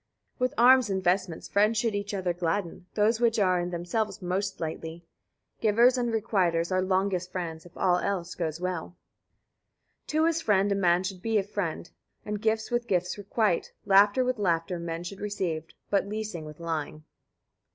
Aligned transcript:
41. 0.39 0.49
With 0.49 0.53
arms 0.59 0.89
and 0.89 1.03
vestments 1.03 1.47
friends 1.47 1.77
should 1.77 1.93
each 1.93 2.11
other 2.11 2.33
gladden, 2.33 2.87
those 2.95 3.19
which 3.21 3.37
are 3.37 3.59
in 3.59 3.69
themselves 3.69 4.19
most 4.19 4.57
sightly. 4.57 5.05
Givers 5.59 5.95
and 5.95 6.11
requiters 6.11 6.71
are 6.71 6.81
longest 6.81 7.31
friends, 7.31 7.67
if 7.67 7.77
all 7.77 7.97
[else] 7.99 8.33
goes 8.33 8.59
well. 8.59 8.97
42. 10.07 10.17
To 10.17 10.25
his 10.25 10.41
friend 10.41 10.71
a 10.71 10.75
man 10.75 11.03
should 11.03 11.21
be 11.21 11.37
a 11.37 11.43
friend, 11.43 11.91
and 12.25 12.41
gifts 12.41 12.71
with 12.71 12.87
gifts 12.87 13.15
requite. 13.15 13.73
Laughter 13.85 14.25
with 14.25 14.39
laughter 14.39 14.79
men 14.79 15.03
should 15.03 15.21
receive, 15.21 15.65
but 15.91 16.07
leasing 16.07 16.45
with 16.45 16.59
lying. 16.59 17.03